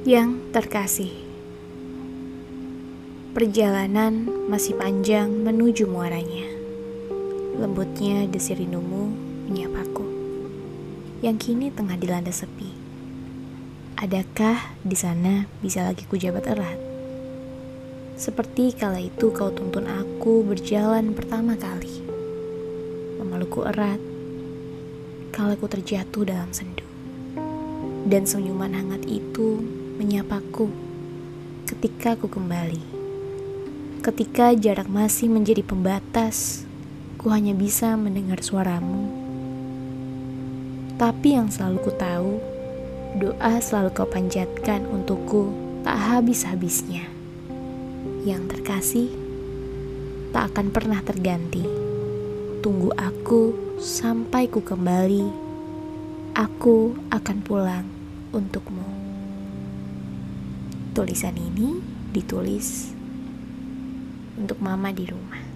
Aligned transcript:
Yang 0.00 0.40
terkasih, 0.56 1.12
perjalanan 3.36 4.32
masih 4.48 4.72
panjang 4.72 5.28
menuju 5.28 5.84
muaranya. 5.84 6.48
Lembutnya 7.60 8.24
desir 8.24 8.56
rindumu 8.56 9.12
menyapaku, 9.44 10.08
yang 11.20 11.36
kini 11.36 11.68
tengah 11.68 12.00
dilanda 12.00 12.32
sepi. 12.32 12.72
Adakah 14.00 14.72
di 14.80 14.96
sana 14.96 15.44
bisa 15.60 15.84
lagi 15.84 16.08
kujabat 16.08 16.48
erat? 16.48 16.80
Seperti 18.16 18.72
kala 18.72 19.04
itu 19.04 19.28
kau 19.36 19.52
tuntun 19.52 19.84
aku 19.84 20.48
berjalan 20.48 21.12
pertama 21.12 21.60
kali, 21.60 22.00
memelukku 23.20 23.68
erat, 23.68 24.00
kala 25.28 25.60
ku 25.60 25.68
terjatuh 25.68 26.24
dalam 26.24 26.48
sendu. 26.56 26.88
Dan 28.00 28.24
senyuman 28.24 28.72
hangat 28.72 29.04
itu 29.04 29.69
menyapaku 30.40 30.72
ketika 31.68 32.16
ku 32.16 32.24
kembali. 32.24 32.80
Ketika 34.00 34.56
jarak 34.56 34.88
masih 34.88 35.28
menjadi 35.28 35.60
pembatas, 35.60 36.64
ku 37.20 37.28
hanya 37.28 37.52
bisa 37.52 37.92
mendengar 38.00 38.40
suaramu. 38.40 39.12
Tapi 40.96 41.36
yang 41.36 41.52
selalu 41.52 41.76
ku 41.84 41.92
tahu, 41.92 42.32
doa 43.20 43.60
selalu 43.60 43.92
kau 43.92 44.08
panjatkan 44.08 44.88
untukku 44.88 45.52
tak 45.84 45.96
habis-habisnya. 46.00 47.04
Yang 48.24 48.56
terkasih, 48.56 49.08
tak 50.32 50.56
akan 50.56 50.72
pernah 50.72 51.04
terganti. 51.04 51.64
Tunggu 52.64 52.96
aku 52.96 53.76
sampai 53.76 54.48
ku 54.48 54.64
kembali. 54.64 55.52
Aku 56.32 56.96
akan 57.12 57.36
pulang 57.44 57.84
untukmu. 58.32 58.99
Tulisan 60.90 61.38
ini 61.38 61.78
ditulis 62.10 62.90
untuk 64.34 64.58
mama 64.58 64.90
di 64.90 65.06
rumah. 65.06 65.49